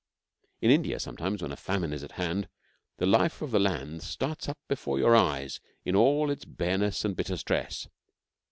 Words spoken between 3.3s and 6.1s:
of the land starts up before your eyes in